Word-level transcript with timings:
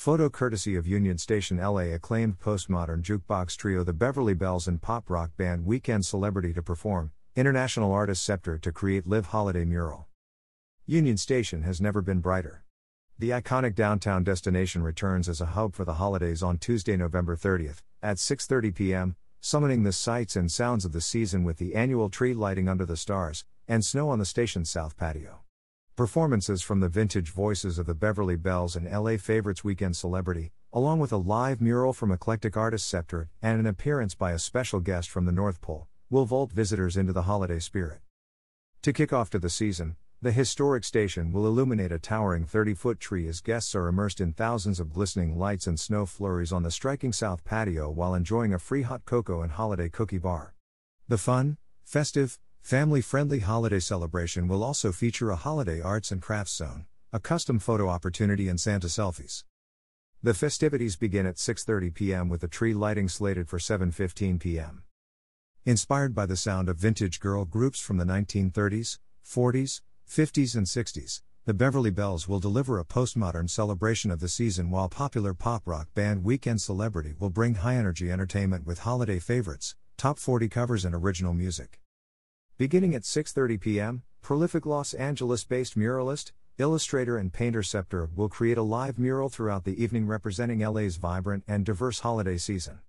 Photo 0.00 0.30
courtesy 0.30 0.76
of 0.76 0.86
Union 0.86 1.18
Station 1.18 1.58
LA 1.58 1.92
acclaimed 1.92 2.38
postmodern 2.38 3.02
jukebox 3.02 3.54
trio 3.54 3.84
the 3.84 3.92
Beverly 3.92 4.32
Bells 4.32 4.66
and 4.66 4.80
pop 4.80 5.10
rock 5.10 5.30
band 5.36 5.66
Weekend 5.66 6.06
Celebrity 6.06 6.54
to 6.54 6.62
perform, 6.62 7.12
international 7.36 7.92
artist 7.92 8.24
Scepter 8.24 8.56
to 8.56 8.72
create 8.72 9.06
Live 9.06 9.26
Holiday 9.26 9.66
mural. 9.66 10.08
Union 10.86 11.18
Station 11.18 11.64
has 11.64 11.82
never 11.82 12.00
been 12.00 12.20
brighter. 12.20 12.64
The 13.18 13.28
iconic 13.28 13.74
downtown 13.74 14.24
destination 14.24 14.82
returns 14.82 15.28
as 15.28 15.42
a 15.42 15.52
hub 15.52 15.74
for 15.74 15.84
the 15.84 16.00
holidays 16.00 16.42
on 16.42 16.56
Tuesday, 16.56 16.96
November 16.96 17.36
30th, 17.36 17.82
at 18.02 18.16
6:30 18.16 18.74
p.m., 18.74 19.16
summoning 19.42 19.82
the 19.82 19.92
sights 19.92 20.34
and 20.34 20.50
sounds 20.50 20.86
of 20.86 20.92
the 20.92 21.02
season 21.02 21.44
with 21.44 21.58
the 21.58 21.74
annual 21.74 22.08
tree 22.08 22.32
lighting 22.32 22.70
under 22.70 22.86
the 22.86 22.96
stars 22.96 23.44
and 23.68 23.84
snow 23.84 24.08
on 24.08 24.18
the 24.18 24.24
station's 24.24 24.70
south 24.70 24.96
patio. 24.96 25.40
Performances 25.96 26.62
from 26.62 26.80
the 26.80 26.88
vintage 26.88 27.30
voices 27.30 27.78
of 27.78 27.86
the 27.86 27.94
Beverly 27.94 28.36
Bells 28.36 28.74
and 28.74 28.90
LA 28.90 29.16
Favorites 29.16 29.62
Weekend 29.62 29.96
Celebrity, 29.96 30.52
along 30.72 30.98
with 30.98 31.12
a 31.12 31.18
live 31.18 31.60
mural 31.60 31.92
from 31.92 32.10
eclectic 32.10 32.56
artist 32.56 32.88
Scepter 32.88 33.28
and 33.42 33.60
an 33.60 33.66
appearance 33.66 34.14
by 34.14 34.32
a 34.32 34.38
special 34.38 34.80
guest 34.80 35.10
from 35.10 35.26
the 35.26 35.32
North 35.32 35.60
Pole, 35.60 35.88
will 36.08 36.24
vault 36.24 36.52
visitors 36.52 36.96
into 36.96 37.12
the 37.12 37.22
holiday 37.22 37.58
spirit. 37.58 38.00
To 38.82 38.92
kick 38.94 39.12
off 39.12 39.28
to 39.30 39.38
the 39.38 39.50
season, 39.50 39.96
the 40.22 40.32
historic 40.32 40.84
station 40.84 41.32
will 41.32 41.46
illuminate 41.46 41.92
a 41.92 41.98
towering 41.98 42.44
30 42.44 42.74
foot 42.74 43.00
tree 43.00 43.26
as 43.26 43.40
guests 43.40 43.74
are 43.74 43.88
immersed 43.88 44.20
in 44.20 44.32
thousands 44.32 44.80
of 44.80 44.92
glistening 44.92 45.38
lights 45.38 45.66
and 45.66 45.78
snow 45.78 46.06
flurries 46.06 46.52
on 46.52 46.62
the 46.62 46.70
striking 46.70 47.12
south 47.12 47.44
patio 47.44 47.90
while 47.90 48.14
enjoying 48.14 48.54
a 48.54 48.58
free 48.58 48.82
hot 48.82 49.04
cocoa 49.04 49.42
and 49.42 49.52
holiday 49.52 49.88
cookie 49.88 50.18
bar. 50.18 50.54
The 51.08 51.18
fun, 51.18 51.58
festive, 51.84 52.38
Family 52.62 53.00
friendly 53.00 53.40
holiday 53.40 53.80
celebration 53.80 54.46
will 54.46 54.62
also 54.62 54.92
feature 54.92 55.30
a 55.30 55.36
holiday 55.36 55.80
arts 55.80 56.12
and 56.12 56.22
crafts 56.22 56.54
zone, 56.54 56.86
a 57.12 57.18
custom 57.18 57.58
photo 57.58 57.88
opportunity, 57.88 58.48
and 58.48 58.60
Santa 58.60 58.86
selfies. 58.86 59.42
The 60.22 60.34
festivities 60.34 60.94
begin 60.94 61.26
at 61.26 61.36
6:30 61.36 61.92
p.m. 61.92 62.28
with 62.28 62.42
the 62.42 62.48
tree 62.48 62.72
lighting 62.72 63.08
slated 63.08 63.48
for 63.48 63.58
7:15 63.58 64.38
p.m. 64.38 64.84
Inspired 65.64 66.14
by 66.14 66.26
the 66.26 66.36
sound 66.36 66.68
of 66.68 66.76
vintage 66.76 67.18
girl 67.18 67.44
groups 67.44 67.80
from 67.80 67.96
the 67.96 68.04
1930s, 68.04 68.98
40s, 69.26 69.80
50s 70.08 70.54
and 70.54 70.66
60s, 70.66 71.22
the 71.46 71.54
Beverly 71.54 71.90
Bells 71.90 72.28
will 72.28 72.38
deliver 72.38 72.78
a 72.78 72.84
postmodern 72.84 73.50
celebration 73.50 74.10
of 74.10 74.20
the 74.20 74.28
season 74.28 74.70
while 74.70 74.88
popular 74.88 75.34
pop 75.34 75.62
rock 75.66 75.88
band 75.94 76.22
Weekend 76.22 76.60
Celebrity 76.60 77.14
will 77.18 77.30
bring 77.30 77.56
high-energy 77.56 78.12
entertainment 78.12 78.66
with 78.66 78.80
holiday 78.80 79.18
favorites, 79.18 79.74
top 79.96 80.18
40 80.18 80.48
covers 80.48 80.84
and 80.84 80.94
original 80.94 81.32
music. 81.32 81.79
Beginning 82.60 82.94
at 82.94 83.04
6:30 83.04 83.58
p.m., 83.58 84.02
prolific 84.20 84.66
Los 84.66 84.92
Angeles-based 84.92 85.78
muralist, 85.78 86.32
illustrator 86.58 87.16
and 87.16 87.32
painter 87.32 87.62
Scepter 87.62 88.10
will 88.14 88.28
create 88.28 88.58
a 88.58 88.62
live 88.62 88.98
mural 88.98 89.30
throughout 89.30 89.64
the 89.64 89.82
evening 89.82 90.06
representing 90.06 90.58
LA's 90.58 90.96
vibrant 90.96 91.42
and 91.48 91.64
diverse 91.64 92.00
holiday 92.00 92.36
season. 92.36 92.80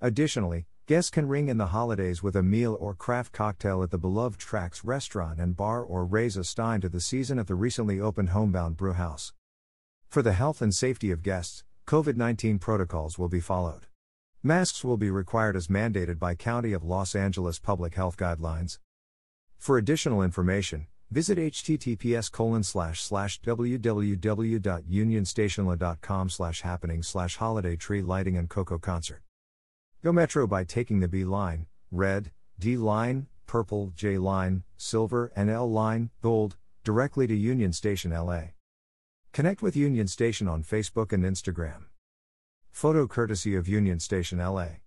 Additionally, 0.00 0.66
guests 0.86 1.12
can 1.12 1.28
ring 1.28 1.48
in 1.48 1.58
the 1.58 1.66
holidays 1.66 2.24
with 2.24 2.34
a 2.34 2.42
meal 2.42 2.76
or 2.80 2.92
craft 2.92 3.30
cocktail 3.30 3.84
at 3.84 3.92
the 3.92 3.98
beloved 3.98 4.40
Tracks 4.40 4.82
restaurant 4.82 5.38
and 5.38 5.56
bar 5.56 5.80
or 5.80 6.04
raise 6.04 6.36
a 6.36 6.42
stein 6.42 6.80
to 6.80 6.88
the 6.88 7.00
season 7.00 7.38
at 7.38 7.46
the 7.46 7.54
recently 7.54 8.00
opened 8.00 8.30
Homebound 8.30 8.76
Brew 8.76 8.94
Haus. 8.94 9.32
For 10.08 10.22
the 10.22 10.32
health 10.32 10.60
and 10.60 10.74
safety 10.74 11.12
of 11.12 11.22
guests, 11.22 11.62
COVID 11.86 12.16
19 12.16 12.58
protocols 12.58 13.16
will 13.16 13.28
be 13.28 13.38
followed. 13.38 13.86
Masks 14.42 14.82
will 14.82 14.96
be 14.96 15.08
required 15.08 15.54
as 15.54 15.68
mandated 15.68 16.18
by 16.18 16.34
County 16.34 16.72
of 16.72 16.82
Los 16.82 17.14
Angeles 17.14 17.60
public 17.60 17.94
health 17.94 18.16
guidelines. 18.16 18.80
For 19.58 19.76
additional 19.76 20.22
information, 20.22 20.86
visit 21.10 21.36
https 21.36 22.30
www.unionstationla.com 23.42 26.30
happening 26.62 27.02
holiday 27.36 27.76
tree 27.76 28.02
lighting 28.02 28.36
and 28.36 28.48
cocoa 28.48 28.78
concert. 28.78 29.22
Go 30.02 30.12
Metro 30.12 30.46
by 30.46 30.64
taking 30.64 31.00
the 31.00 31.08
B 31.08 31.24
line, 31.24 31.66
red, 31.90 32.30
D 32.58 32.76
line, 32.76 33.26
purple, 33.46 33.92
J 33.96 34.16
line, 34.16 34.62
silver, 34.76 35.32
and 35.34 35.50
L 35.50 35.70
line, 35.70 36.10
gold, 36.22 36.56
directly 36.84 37.26
to 37.26 37.34
Union 37.34 37.72
Station 37.72 38.12
LA. 38.12 38.42
Connect 39.32 39.60
with 39.60 39.76
Union 39.76 40.06
Station 40.06 40.48
on 40.48 40.62
Facebook 40.62 41.12
and 41.12 41.24
Instagram. 41.24 41.86
Photo 42.70 43.06
courtesy 43.06 43.56
of 43.56 43.68
Union 43.68 43.98
Station 43.98 44.38
LA. 44.38 44.78